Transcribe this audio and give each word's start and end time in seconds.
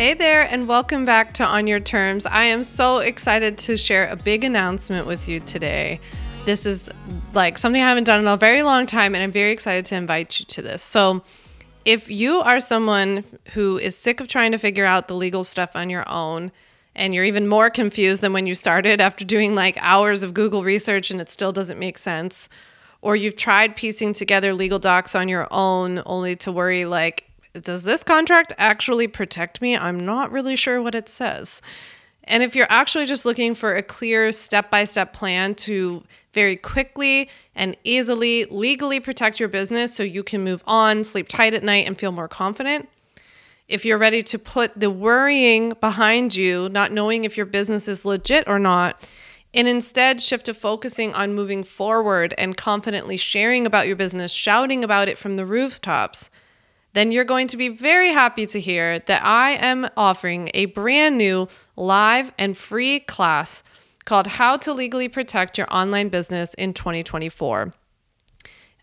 Hey 0.00 0.14
there, 0.14 0.40
and 0.40 0.66
welcome 0.66 1.04
back 1.04 1.34
to 1.34 1.44
On 1.44 1.66
Your 1.66 1.78
Terms. 1.78 2.24
I 2.24 2.44
am 2.44 2.64
so 2.64 3.00
excited 3.00 3.58
to 3.58 3.76
share 3.76 4.08
a 4.08 4.16
big 4.16 4.44
announcement 4.44 5.06
with 5.06 5.28
you 5.28 5.40
today. 5.40 6.00
This 6.46 6.64
is 6.64 6.88
like 7.34 7.58
something 7.58 7.82
I 7.82 7.86
haven't 7.86 8.04
done 8.04 8.18
in 8.20 8.26
a 8.26 8.38
very 8.38 8.62
long 8.62 8.86
time, 8.86 9.14
and 9.14 9.22
I'm 9.22 9.30
very 9.30 9.50
excited 9.50 9.84
to 9.84 9.96
invite 9.96 10.40
you 10.40 10.46
to 10.46 10.62
this. 10.62 10.82
So, 10.82 11.22
if 11.84 12.10
you 12.10 12.40
are 12.40 12.60
someone 12.60 13.24
who 13.52 13.76
is 13.76 13.94
sick 13.94 14.20
of 14.20 14.28
trying 14.28 14.52
to 14.52 14.58
figure 14.58 14.86
out 14.86 15.06
the 15.06 15.14
legal 15.14 15.44
stuff 15.44 15.72
on 15.74 15.90
your 15.90 16.08
own, 16.08 16.50
and 16.94 17.14
you're 17.14 17.24
even 17.24 17.46
more 17.46 17.68
confused 17.68 18.22
than 18.22 18.32
when 18.32 18.46
you 18.46 18.54
started 18.54 19.00
after 19.02 19.26
doing 19.26 19.54
like 19.54 19.76
hours 19.82 20.22
of 20.22 20.32
Google 20.32 20.64
research 20.64 21.10
and 21.10 21.20
it 21.20 21.28
still 21.28 21.52
doesn't 21.52 21.78
make 21.78 21.98
sense, 21.98 22.48
or 23.02 23.16
you've 23.16 23.36
tried 23.36 23.76
piecing 23.76 24.14
together 24.14 24.54
legal 24.54 24.78
docs 24.78 25.14
on 25.14 25.28
your 25.28 25.46
own 25.50 26.02
only 26.06 26.36
to 26.36 26.50
worry 26.50 26.86
like, 26.86 27.29
does 27.54 27.82
this 27.82 28.04
contract 28.04 28.52
actually 28.58 29.08
protect 29.08 29.60
me? 29.60 29.76
I'm 29.76 29.98
not 29.98 30.30
really 30.30 30.56
sure 30.56 30.80
what 30.80 30.94
it 30.94 31.08
says. 31.08 31.60
And 32.24 32.42
if 32.42 32.54
you're 32.54 32.70
actually 32.70 33.06
just 33.06 33.24
looking 33.24 33.54
for 33.54 33.74
a 33.74 33.82
clear 33.82 34.30
step 34.30 34.70
by 34.70 34.84
step 34.84 35.12
plan 35.12 35.54
to 35.56 36.04
very 36.32 36.56
quickly 36.56 37.28
and 37.56 37.76
easily 37.82 38.44
legally 38.44 39.00
protect 39.00 39.40
your 39.40 39.48
business 39.48 39.94
so 39.94 40.02
you 40.02 40.22
can 40.22 40.44
move 40.44 40.62
on, 40.66 41.02
sleep 41.02 41.28
tight 41.28 41.54
at 41.54 41.64
night, 41.64 41.86
and 41.86 41.98
feel 41.98 42.12
more 42.12 42.28
confident, 42.28 42.88
if 43.66 43.84
you're 43.84 43.98
ready 43.98 44.22
to 44.22 44.38
put 44.38 44.78
the 44.78 44.90
worrying 44.90 45.72
behind 45.80 46.34
you, 46.34 46.68
not 46.68 46.92
knowing 46.92 47.24
if 47.24 47.36
your 47.36 47.46
business 47.46 47.88
is 47.88 48.04
legit 48.04 48.46
or 48.46 48.58
not, 48.58 49.08
and 49.52 49.66
instead 49.66 50.20
shift 50.20 50.46
to 50.46 50.54
focusing 50.54 51.12
on 51.14 51.34
moving 51.34 51.64
forward 51.64 52.34
and 52.38 52.56
confidently 52.56 53.16
sharing 53.16 53.66
about 53.66 53.86
your 53.86 53.96
business, 53.96 54.32
shouting 54.32 54.84
about 54.84 55.08
it 55.08 55.18
from 55.18 55.36
the 55.36 55.46
rooftops, 55.46 56.30
then 56.92 57.12
you're 57.12 57.24
going 57.24 57.46
to 57.48 57.56
be 57.56 57.68
very 57.68 58.12
happy 58.12 58.46
to 58.46 58.60
hear 58.60 58.98
that 59.00 59.24
I 59.24 59.52
am 59.52 59.88
offering 59.96 60.50
a 60.54 60.66
brand 60.66 61.16
new 61.18 61.48
live 61.76 62.32
and 62.38 62.56
free 62.56 63.00
class 63.00 63.62
called 64.04 64.26
How 64.26 64.56
to 64.58 64.72
Legally 64.72 65.08
Protect 65.08 65.56
Your 65.56 65.72
Online 65.72 66.08
Business 66.08 66.52
in 66.54 66.74
2024. 66.74 67.72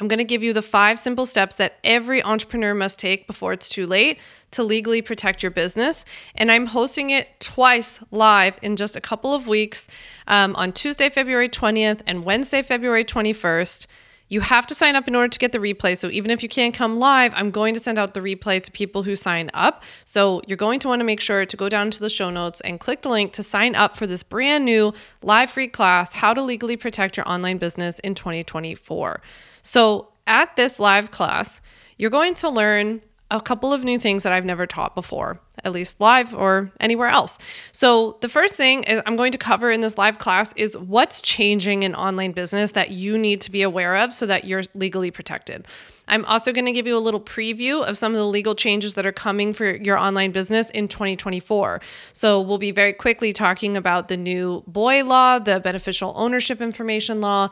I'm 0.00 0.08
going 0.08 0.18
to 0.18 0.24
give 0.24 0.42
you 0.42 0.52
the 0.52 0.62
five 0.62 0.98
simple 0.98 1.26
steps 1.26 1.54
that 1.56 1.78
every 1.84 2.20
entrepreneur 2.24 2.74
must 2.74 2.98
take 2.98 3.28
before 3.28 3.52
it's 3.52 3.68
too 3.68 3.86
late 3.86 4.18
to 4.50 4.64
legally 4.64 5.00
protect 5.00 5.44
your 5.44 5.50
business. 5.50 6.04
And 6.34 6.50
I'm 6.50 6.66
hosting 6.66 7.10
it 7.10 7.38
twice 7.38 8.00
live 8.10 8.58
in 8.62 8.74
just 8.74 8.96
a 8.96 9.00
couple 9.00 9.32
of 9.32 9.46
weeks 9.46 9.86
um, 10.26 10.56
on 10.56 10.72
Tuesday, 10.72 11.08
February 11.08 11.48
20th 11.48 12.00
and 12.04 12.24
Wednesday, 12.24 12.62
February 12.62 13.04
21st. 13.04 13.86
You 14.32 14.40
have 14.40 14.66
to 14.68 14.74
sign 14.74 14.96
up 14.96 15.06
in 15.06 15.14
order 15.14 15.28
to 15.28 15.38
get 15.38 15.52
the 15.52 15.58
replay. 15.58 15.94
So 15.94 16.08
even 16.08 16.30
if 16.30 16.42
you 16.42 16.48
can't 16.48 16.72
come 16.72 16.98
live, 16.98 17.34
I'm 17.36 17.50
going 17.50 17.74
to 17.74 17.80
send 17.80 17.98
out 17.98 18.14
the 18.14 18.20
replay 18.20 18.62
to 18.62 18.72
people 18.72 19.02
who 19.02 19.14
sign 19.14 19.50
up. 19.52 19.82
So 20.06 20.40
you're 20.46 20.56
going 20.56 20.80
to 20.80 20.88
want 20.88 21.00
to 21.00 21.04
make 21.04 21.20
sure 21.20 21.44
to 21.44 21.54
go 21.54 21.68
down 21.68 21.90
to 21.90 22.00
the 22.00 22.08
show 22.08 22.30
notes 22.30 22.62
and 22.62 22.80
click 22.80 23.02
the 23.02 23.10
link 23.10 23.34
to 23.34 23.42
sign 23.42 23.74
up 23.74 23.94
for 23.94 24.06
this 24.06 24.22
brand 24.22 24.64
new 24.64 24.94
live 25.22 25.50
free 25.50 25.68
class, 25.68 26.14
How 26.14 26.32
to 26.32 26.40
Legally 26.40 26.78
Protect 26.78 27.18
Your 27.18 27.28
Online 27.28 27.58
Business 27.58 27.98
in 27.98 28.14
2024. 28.14 29.20
So 29.60 30.08
at 30.26 30.56
this 30.56 30.80
live 30.80 31.10
class, 31.10 31.60
you're 31.98 32.08
going 32.08 32.32
to 32.36 32.48
learn 32.48 33.02
a 33.32 33.40
couple 33.40 33.72
of 33.72 33.82
new 33.82 33.98
things 33.98 34.22
that 34.22 34.32
I've 34.32 34.44
never 34.44 34.66
taught 34.66 34.94
before, 34.94 35.40
at 35.64 35.72
least 35.72 35.98
live 36.00 36.34
or 36.34 36.70
anywhere 36.78 37.08
else. 37.08 37.38
So, 37.72 38.18
the 38.20 38.28
first 38.28 38.56
thing 38.56 38.84
is 38.84 39.00
I'm 39.06 39.16
going 39.16 39.32
to 39.32 39.38
cover 39.38 39.70
in 39.70 39.80
this 39.80 39.96
live 39.96 40.18
class 40.18 40.52
is 40.54 40.76
what's 40.76 41.22
changing 41.22 41.82
in 41.82 41.94
online 41.94 42.32
business 42.32 42.72
that 42.72 42.90
you 42.90 43.16
need 43.16 43.40
to 43.40 43.50
be 43.50 43.62
aware 43.62 43.96
of 43.96 44.12
so 44.12 44.26
that 44.26 44.44
you're 44.44 44.62
legally 44.74 45.10
protected. 45.10 45.66
I'm 46.08 46.26
also 46.26 46.52
going 46.52 46.66
to 46.66 46.72
give 46.72 46.86
you 46.86 46.96
a 46.96 47.00
little 47.00 47.20
preview 47.20 47.82
of 47.82 47.96
some 47.96 48.12
of 48.12 48.18
the 48.18 48.26
legal 48.26 48.54
changes 48.54 48.94
that 48.94 49.06
are 49.06 49.12
coming 49.12 49.54
for 49.54 49.76
your 49.76 49.96
online 49.96 50.32
business 50.32 50.68
in 50.70 50.86
2024. 50.86 51.80
So, 52.12 52.40
we'll 52.40 52.58
be 52.58 52.70
very 52.70 52.92
quickly 52.92 53.32
talking 53.32 53.78
about 53.78 54.08
the 54.08 54.18
new 54.18 54.62
BOI 54.66 55.04
law, 55.04 55.38
the 55.38 55.58
beneficial 55.58 56.12
ownership 56.16 56.60
information 56.60 57.22
law, 57.22 57.48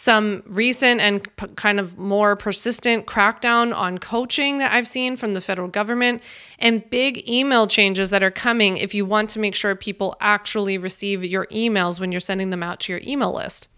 some 0.00 0.42
recent 0.46 0.98
and 0.98 1.22
p- 1.36 1.46
kind 1.56 1.78
of 1.78 1.98
more 1.98 2.34
persistent 2.34 3.04
crackdown 3.04 3.74
on 3.76 3.98
coaching 3.98 4.56
that 4.56 4.72
I've 4.72 4.88
seen 4.88 5.14
from 5.14 5.34
the 5.34 5.42
federal 5.42 5.68
government, 5.68 6.22
and 6.58 6.88
big 6.88 7.28
email 7.28 7.66
changes 7.66 8.08
that 8.08 8.22
are 8.22 8.30
coming 8.30 8.78
if 8.78 8.94
you 8.94 9.04
want 9.04 9.28
to 9.30 9.38
make 9.38 9.54
sure 9.54 9.76
people 9.76 10.16
actually 10.18 10.78
receive 10.78 11.22
your 11.22 11.44
emails 11.48 12.00
when 12.00 12.12
you're 12.12 12.20
sending 12.22 12.48
them 12.48 12.62
out 12.62 12.80
to 12.80 12.92
your 12.92 13.02
email 13.06 13.34
list. 13.34 13.68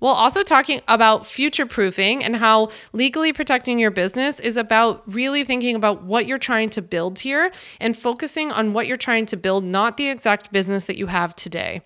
We'll 0.00 0.12
also 0.12 0.42
talking 0.42 0.80
about 0.88 1.26
future 1.26 1.66
proofing 1.66 2.24
and 2.24 2.36
how 2.36 2.70
legally 2.94 3.34
protecting 3.34 3.78
your 3.78 3.90
business 3.90 4.40
is 4.40 4.56
about 4.56 5.02
really 5.06 5.44
thinking 5.44 5.76
about 5.76 6.02
what 6.02 6.26
you're 6.26 6.38
trying 6.38 6.70
to 6.70 6.80
build 6.80 7.18
here 7.18 7.52
and 7.80 7.94
focusing 7.94 8.50
on 8.50 8.72
what 8.72 8.86
you're 8.86 8.96
trying 8.96 9.26
to 9.26 9.36
build, 9.36 9.62
not 9.62 9.98
the 9.98 10.08
exact 10.08 10.52
business 10.52 10.86
that 10.86 10.96
you 10.96 11.08
have 11.08 11.36
today. 11.36 11.82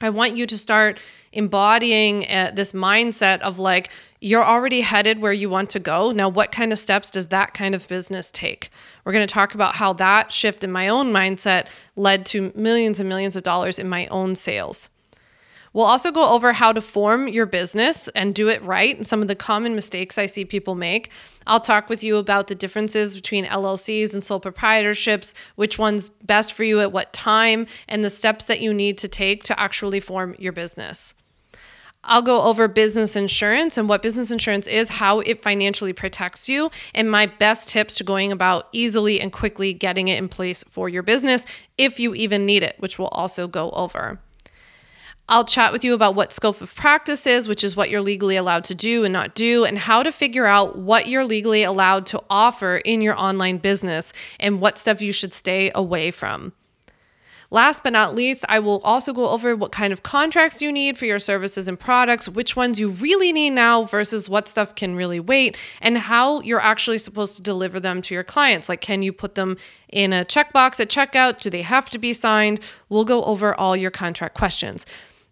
I 0.00 0.10
want 0.10 0.36
you 0.36 0.46
to 0.46 0.58
start 0.58 1.00
embodying 1.32 2.26
uh, 2.28 2.52
this 2.54 2.72
mindset 2.72 3.40
of 3.40 3.58
like, 3.58 3.90
you're 4.20 4.44
already 4.44 4.80
headed 4.80 5.20
where 5.20 5.32
you 5.32 5.48
want 5.48 5.70
to 5.70 5.78
go. 5.78 6.10
Now, 6.10 6.28
what 6.28 6.52
kind 6.52 6.72
of 6.72 6.78
steps 6.78 7.10
does 7.10 7.28
that 7.28 7.54
kind 7.54 7.74
of 7.74 7.86
business 7.88 8.30
take? 8.30 8.70
We're 9.04 9.12
going 9.12 9.26
to 9.26 9.32
talk 9.32 9.54
about 9.54 9.76
how 9.76 9.92
that 9.94 10.32
shift 10.32 10.64
in 10.64 10.72
my 10.72 10.88
own 10.88 11.12
mindset 11.12 11.66
led 11.96 12.26
to 12.26 12.52
millions 12.54 13.00
and 13.00 13.08
millions 13.08 13.36
of 13.36 13.42
dollars 13.42 13.78
in 13.78 13.88
my 13.88 14.06
own 14.08 14.34
sales. 14.34 14.90
We'll 15.76 15.84
also 15.84 16.10
go 16.10 16.30
over 16.30 16.54
how 16.54 16.72
to 16.72 16.80
form 16.80 17.28
your 17.28 17.44
business 17.44 18.08
and 18.14 18.34
do 18.34 18.48
it 18.48 18.62
right 18.62 18.96
and 18.96 19.06
some 19.06 19.20
of 19.20 19.28
the 19.28 19.36
common 19.36 19.74
mistakes 19.74 20.16
I 20.16 20.24
see 20.24 20.46
people 20.46 20.74
make. 20.74 21.10
I'll 21.46 21.60
talk 21.60 21.90
with 21.90 22.02
you 22.02 22.16
about 22.16 22.46
the 22.46 22.54
differences 22.54 23.14
between 23.14 23.44
LLCs 23.44 24.14
and 24.14 24.24
sole 24.24 24.40
proprietorships, 24.40 25.34
which 25.56 25.78
one's 25.78 26.08
best 26.08 26.54
for 26.54 26.64
you 26.64 26.80
at 26.80 26.92
what 26.92 27.12
time, 27.12 27.66
and 27.88 28.02
the 28.02 28.08
steps 28.08 28.46
that 28.46 28.62
you 28.62 28.72
need 28.72 28.96
to 28.96 29.06
take 29.06 29.44
to 29.44 29.60
actually 29.60 30.00
form 30.00 30.34
your 30.38 30.52
business. 30.52 31.12
I'll 32.02 32.22
go 32.22 32.44
over 32.44 32.68
business 32.68 33.14
insurance 33.14 33.76
and 33.76 33.86
what 33.86 34.00
business 34.00 34.30
insurance 34.30 34.66
is, 34.66 34.88
how 34.88 35.20
it 35.20 35.42
financially 35.42 35.92
protects 35.92 36.48
you, 36.48 36.70
and 36.94 37.10
my 37.10 37.26
best 37.26 37.68
tips 37.68 37.96
to 37.96 38.04
going 38.04 38.32
about 38.32 38.68
easily 38.72 39.20
and 39.20 39.30
quickly 39.30 39.74
getting 39.74 40.08
it 40.08 40.16
in 40.16 40.30
place 40.30 40.64
for 40.70 40.88
your 40.88 41.02
business 41.02 41.44
if 41.76 42.00
you 42.00 42.14
even 42.14 42.46
need 42.46 42.62
it, 42.62 42.76
which 42.78 42.98
we'll 42.98 43.08
also 43.08 43.46
go 43.46 43.68
over. 43.72 44.20
I'll 45.28 45.44
chat 45.44 45.72
with 45.72 45.82
you 45.82 45.92
about 45.92 46.14
what 46.14 46.32
scope 46.32 46.60
of 46.60 46.72
practice 46.76 47.26
is, 47.26 47.48
which 47.48 47.64
is 47.64 47.74
what 47.74 47.90
you're 47.90 48.00
legally 48.00 48.36
allowed 48.36 48.62
to 48.64 48.76
do 48.76 49.02
and 49.02 49.12
not 49.12 49.34
do, 49.34 49.64
and 49.64 49.76
how 49.76 50.04
to 50.04 50.12
figure 50.12 50.46
out 50.46 50.78
what 50.78 51.08
you're 51.08 51.24
legally 51.24 51.64
allowed 51.64 52.06
to 52.06 52.22
offer 52.30 52.76
in 52.76 53.02
your 53.02 53.18
online 53.18 53.58
business 53.58 54.12
and 54.38 54.60
what 54.60 54.78
stuff 54.78 55.02
you 55.02 55.12
should 55.12 55.34
stay 55.34 55.72
away 55.74 56.12
from. 56.12 56.52
Last 57.50 57.82
but 57.82 57.92
not 57.92 58.14
least, 58.14 58.44
I 58.48 58.58
will 58.60 58.80
also 58.82 59.12
go 59.12 59.28
over 59.28 59.54
what 59.54 59.72
kind 59.72 59.92
of 59.92 60.02
contracts 60.02 60.60
you 60.60 60.72
need 60.72 60.98
for 60.98 61.06
your 61.06 61.18
services 61.18 61.66
and 61.68 61.78
products, 61.78 62.28
which 62.28 62.56
ones 62.56 62.78
you 62.78 62.90
really 62.90 63.32
need 63.32 63.50
now 63.50 63.84
versus 63.84 64.28
what 64.28 64.48
stuff 64.48 64.74
can 64.74 64.94
really 64.94 65.20
wait, 65.20 65.56
and 65.80 65.98
how 65.98 66.40
you're 66.42 66.60
actually 66.60 66.98
supposed 66.98 67.36
to 67.36 67.42
deliver 67.42 67.80
them 67.80 68.00
to 68.02 68.14
your 68.14 68.24
clients. 68.24 68.68
Like, 68.68 68.80
can 68.80 69.02
you 69.02 69.12
put 69.12 69.36
them 69.36 69.56
in 69.88 70.12
a 70.12 70.24
checkbox 70.24 70.78
at 70.80 70.88
checkout? 70.88 71.40
Do 71.40 71.50
they 71.50 71.62
have 71.62 71.90
to 71.90 71.98
be 71.98 72.12
signed? 72.12 72.60
We'll 72.88 73.04
go 73.04 73.22
over 73.24 73.54
all 73.54 73.76
your 73.76 73.92
contract 73.92 74.34
questions. 74.34 74.86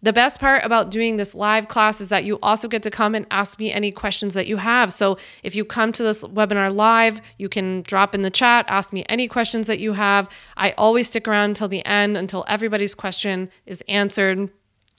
The 0.04 0.12
best 0.12 0.38
part 0.38 0.62
about 0.62 0.91
doing 0.91 1.16
this 1.16 1.34
live 1.34 1.69
class 1.69 1.98
is 1.98 2.10
that 2.10 2.25
you 2.25 2.38
also 2.42 2.69
get 2.69 2.82
to 2.82 2.91
come 2.91 3.15
and 3.15 3.26
ask 3.31 3.59
me 3.59 3.72
any 3.72 3.91
questions 3.91 4.34
that 4.34 4.47
you 4.47 4.59
have. 4.59 4.92
So 4.92 5.16
if 5.42 5.54
you 5.54 5.65
come 5.65 5.92
to 5.92 6.03
this 6.03 6.22
webinar 6.22 6.76
live, 6.76 7.22
you 7.38 7.48
can 7.48 7.81
drop 7.81 8.15
in 8.15 8.20
the 8.20 8.28
chat, 8.28 8.66
ask 8.69 8.92
me 8.92 9.06
any 9.09 9.28
questions 9.28 9.66
that 9.66 9.81
you 9.81 9.94
have. 9.94 10.28
I 10.59 10.72
always 10.72 11.09
stick 11.09 11.26
around 11.26 11.53
until 11.53 11.69
the 11.69 11.82
end 11.87 12.19
until 12.19 12.44
everybody's 12.48 12.94
question 12.94 13.48
is 13.65 13.82
answered. 13.88 14.50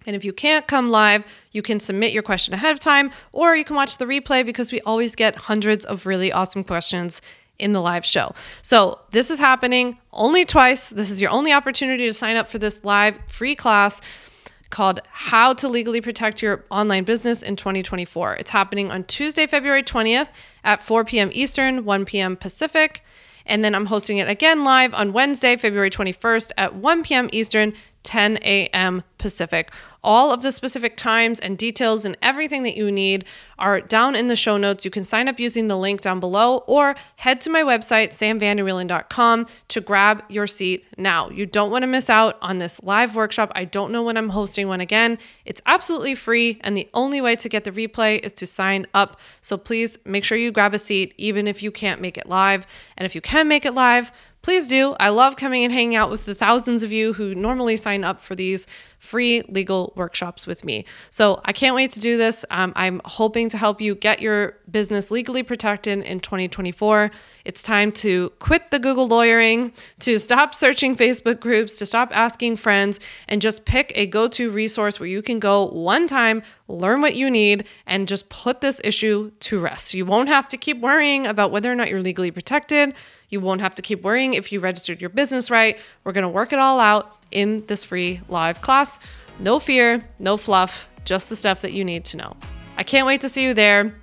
And 0.08 0.16
if 0.16 0.26
you 0.26 0.34
can't 0.34 0.66
come 0.66 0.90
live, 0.90 1.24
you 1.52 1.62
can 1.62 1.80
submit 1.80 2.12
your 2.12 2.24
question 2.24 2.56
ahead 2.56 2.74
of 2.74 2.80
time 2.80 3.12
or 3.32 3.56
you 3.56 3.64
can 3.64 3.76
watch 3.76 4.00
the 4.00 4.06
replay 4.06 4.44
because 4.44 4.72
we 4.72 4.82
always 4.82 5.16
get 5.16 5.36
hundreds 5.36 5.86
of 5.86 6.08
really 6.08 6.32
awesome 6.32 6.64
questions 6.64 7.22
in 7.60 7.74
the 7.74 7.82
live 7.82 8.06
show. 8.06 8.34
So, 8.64 9.02
this 9.12 9.30
is 9.30 9.38
happening 9.38 10.00
only 10.12 10.46
twice. 10.46 10.90
This 10.90 11.12
is 11.12 11.22
your 11.22 11.30
only 11.30 11.54
opportunity 11.54 12.08
to 12.08 12.14
sign 12.14 12.38
up 12.38 12.50
for 12.50 12.58
this 12.58 12.84
live 12.84 13.20
free 13.28 13.56
class 13.56 14.02
called 14.76 15.00
How 15.10 15.54
to 15.54 15.70
Legally 15.70 16.02
Protect 16.02 16.42
Your 16.42 16.66
Online 16.70 17.06
Business 17.06 17.42
in 17.42 17.56
2024. 17.56 18.36
It's 18.36 18.50
happening 18.50 18.92
on 18.92 19.06
Tuesday, 19.06 19.48
February 19.48 19.84
20th 19.84 20.28
at 20.66 20.84
4 20.84 21.06
p.m. 21.06 21.30
Eastern, 21.32 21.86
1 21.86 22.04
p.m. 22.04 22.36
Pacific. 22.36 23.02
And 23.46 23.64
then 23.64 23.74
I'm 23.74 23.86
hosting 23.86 24.18
it 24.18 24.28
again 24.28 24.66
live 24.66 24.94
on 24.94 25.14
Wednesday, 25.14 25.56
February 25.56 25.90
21st 25.90 26.52
at 26.58 26.76
1 26.76 27.04
p.m. 27.04 27.30
Eastern, 27.32 27.72
10 28.06 28.38
a.m. 28.44 29.04
Pacific. 29.18 29.72
All 30.04 30.32
of 30.32 30.44
the 30.44 30.52
specific 30.52 30.96
times 30.96 31.40
and 31.40 31.58
details 31.58 32.06
and 32.06 32.16
everything 32.22 32.62
that 32.62 32.78
you 32.78 32.92
need 32.92 33.26
are 33.58 33.82
down 33.82 34.16
in 34.16 34.28
the 34.28 34.36
show 34.36 34.56
notes. 34.56 34.86
You 34.86 34.92
can 34.92 35.04
sign 35.04 35.28
up 35.28 35.40
using 35.40 35.68
the 35.68 35.76
link 35.76 36.02
down 36.02 36.20
below 36.20 36.58
or 36.68 36.96
head 37.16 37.42
to 37.42 37.50
my 37.50 37.64
website, 37.64 38.10
samvanderwielen.com, 38.10 39.48
to 39.70 39.82
grab 39.82 40.24
your 40.30 40.46
seat 40.46 40.86
now. 41.00 41.32
You 41.32 41.48
don't 41.48 41.72
want 41.72 41.82
to 41.82 41.88
miss 41.88 42.08
out 42.08 42.38
on 42.42 42.60
this 42.60 42.80
live 42.84 43.16
workshop. 43.16 43.52
I 43.56 43.66
don't 43.66 43.92
know 43.92 44.04
when 44.04 44.16
I'm 44.16 44.30
hosting 44.30 44.68
one 44.68 44.80
again. 44.80 45.18
It's 45.44 45.62
absolutely 45.66 46.14
free, 46.14 46.60
and 46.62 46.78
the 46.78 46.88
only 46.94 47.20
way 47.20 47.36
to 47.38 47.50
get 47.50 47.64
the 47.64 47.72
replay 47.72 48.24
is 48.24 48.32
to 48.34 48.46
sign 48.46 48.86
up. 48.94 49.20
So 49.42 49.58
please 49.58 49.98
make 50.06 50.24
sure 50.24 50.38
you 50.38 50.52
grab 50.52 50.76
a 50.76 50.80
seat, 50.80 51.16
even 51.18 51.48
if 51.48 51.64
you 51.64 51.72
can't 51.72 52.00
make 52.00 52.18
it 52.20 52.30
live. 52.30 52.68
And 52.96 53.08
if 53.08 53.16
you 53.16 53.22
can 53.22 53.48
make 53.48 53.66
it 53.66 53.74
live, 53.74 54.12
please 54.46 54.68
do. 54.68 54.96
I 55.00 55.10
love 55.10 55.38
coming 55.38 55.64
and 55.64 55.74
hanging 55.74 55.96
out 55.96 56.12
with 56.12 56.26
the 56.26 56.36
thousands 56.36 56.84
of 56.84 56.92
you 56.92 57.14
who 57.14 57.34
normally 57.34 57.76
sign 57.78 58.04
up 58.04 58.22
for 58.22 58.36
these 58.36 58.68
free 59.00 59.42
legal 59.50 59.92
workshops 59.96 60.46
with 60.46 60.64
me. 60.64 60.86
So 61.10 61.42
I 61.46 61.52
can't 61.52 61.76
wait 61.76 61.90
to 61.92 62.00
do 62.00 62.16
this. 62.16 62.46
Um, 62.52 62.72
I'm 62.76 63.02
hoping 63.06 63.50
to 63.50 63.58
help 63.58 63.82
you 63.82 63.96
get 63.96 64.22
your 64.22 64.58
business 64.70 65.10
legally 65.10 65.42
protected 65.42 66.04
in 66.04 66.20
2024. 66.20 67.10
It's 67.44 67.64
time 67.64 67.92
to 67.94 68.30
quit 68.38 68.70
the 68.70 68.78
Google 68.78 69.08
lawyering, 69.08 69.74
to 70.02 70.20
stop 70.20 70.54
searching 70.54 70.96
Facebook 70.96 71.40
groups, 71.40 71.78
to 71.78 71.86
stop 71.88 72.16
asking 72.16 72.58
friends, 72.58 73.00
and 73.28 73.42
just 73.42 73.66
pick 73.66 73.94
a 73.96 74.06
go 74.06 74.28
to 74.28 74.52
resource 74.52 75.00
where 75.00 75.10
you 75.10 75.24
can 75.24 75.40
go 75.40 75.70
one 75.70 76.06
time, 76.06 76.44
learn 76.68 77.02
what 77.02 77.16
you 77.16 77.32
need, 77.32 77.66
and 77.88 78.08
just 78.08 78.30
put 78.30 78.62
this 78.62 78.80
issue 78.84 79.32
to 79.40 79.60
rest. 79.60 79.96
You 79.96 80.06
won't 80.06 80.30
have 80.30 80.48
to 80.50 80.58
keep 80.58 80.80
worrying 80.82 81.26
about 81.26 81.52
whether 81.52 81.72
or 81.72 81.76
not 81.76 81.90
you're 81.90 82.02
legally 82.02 82.30
protected. 82.30 82.94
You 83.36 83.42
won't 83.42 83.60
have 83.60 83.76
to 83.76 83.82
keep 83.82 84.02
worrying 84.02 84.34
if 84.34 84.54
you 84.54 84.62
registered 84.62 85.02
your 85.02 85.10
business 85.10 85.52
right. 85.52 85.78
We're 86.06 86.14
going 86.14 86.22
to 86.22 86.30
work 86.30 86.54
it 86.54 86.60
all 86.60 86.80
out 86.80 87.18
in 87.32 87.66
this 87.66 87.84
free 87.84 88.22
live 88.30 88.62
class. 88.62 88.98
No 89.40 89.60
fear, 89.60 90.06
no 90.20 90.38
fluff, 90.38 90.88
just 91.04 91.28
the 91.28 91.36
stuff 91.36 91.60
that 91.60 91.74
you 91.74 91.84
need 91.84 92.06
to 92.06 92.16
know. 92.16 92.38
I 92.78 92.84
can't 92.84 93.06
wait 93.06 93.20
to 93.20 93.28
see 93.28 93.44
you 93.44 93.54
there. 93.54 93.94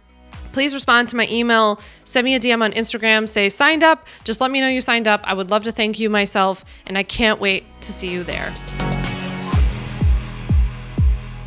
Please 0.53 0.75
respond 0.75 1.09
to 1.09 1.17
my 1.17 1.27
email, 1.31 1.81
send 2.05 2.27
me 2.27 2.35
a 2.35 2.41
DM 2.41 2.63
on 2.63 2.73
Instagram, 2.73 3.27
say 3.27 3.49
signed 3.49 3.83
up. 3.83 4.07
Just 4.23 4.43
let 4.43 4.51
me 4.51 4.61
know 4.61 4.69
you 4.69 4.83
signed 4.83 5.09
up. 5.09 5.23
I 5.25 5.33
would 5.33 5.49
love 5.49 5.65
to 5.65 5.73
thank 5.73 5.99
you 5.99 6.11
myself, 6.11 6.63
and 6.87 6.99
I 6.99 7.03
can't 7.03 7.41
wait 7.41 7.65
to 7.81 7.91
see 7.91 8.11
you 8.11 8.25
there. 8.25 8.53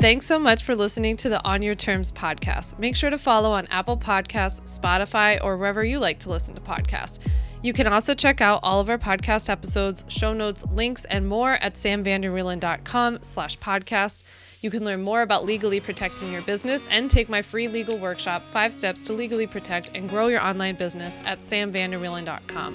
Thanks 0.00 0.26
so 0.26 0.40
much 0.40 0.64
for 0.64 0.74
listening 0.74 1.16
to 1.18 1.28
the 1.28 1.40
On 1.44 1.62
Your 1.62 1.76
Terms 1.76 2.10
podcast. 2.10 2.80
Make 2.80 2.96
sure 2.96 3.10
to 3.10 3.16
follow 3.16 3.52
on 3.52 3.68
Apple 3.68 3.96
Podcasts, 3.96 4.76
Spotify, 4.76 5.38
or 5.40 5.56
wherever 5.56 5.84
you 5.84 6.00
like 6.00 6.18
to 6.18 6.30
listen 6.30 6.56
to 6.56 6.60
podcasts. 6.60 7.20
You 7.62 7.72
can 7.72 7.86
also 7.86 8.14
check 8.14 8.40
out 8.40 8.60
all 8.62 8.80
of 8.80 8.88
our 8.88 8.98
podcast 8.98 9.48
episodes, 9.48 10.04
show 10.08 10.32
notes, 10.32 10.64
links, 10.72 11.04
and 11.06 11.26
more 11.26 11.52
at 11.54 11.74
samvanderwielen.com 11.74 13.18
slash 13.22 13.58
podcast. 13.58 14.22
You 14.60 14.70
can 14.70 14.84
learn 14.84 15.02
more 15.02 15.22
about 15.22 15.44
legally 15.44 15.80
protecting 15.80 16.32
your 16.32 16.42
business 16.42 16.88
and 16.90 17.10
take 17.10 17.28
my 17.28 17.42
free 17.42 17.68
legal 17.68 17.98
workshop, 17.98 18.42
Five 18.52 18.72
Steps 18.72 19.02
to 19.02 19.12
Legally 19.12 19.46
Protect 19.46 19.90
and 19.94 20.08
Grow 20.08 20.28
Your 20.28 20.40
Online 20.40 20.76
Business 20.76 21.20
at 21.24 21.40
samvanderwielen.com. 21.40 22.74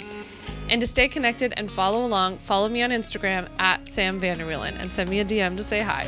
And 0.69 0.79
to 0.79 0.87
stay 0.87 1.07
connected 1.07 1.53
and 1.57 1.71
follow 1.71 2.05
along, 2.05 2.37
follow 2.39 2.69
me 2.69 2.81
on 2.81 2.91
Instagram 2.91 3.49
at 3.59 3.87
Sam 3.89 4.21
Vanderwielen 4.21 4.79
and 4.79 4.91
send 4.93 5.09
me 5.09 5.19
a 5.19 5.25
DM 5.25 5.57
to 5.57 5.63
say 5.63 5.81
hi. 5.81 6.07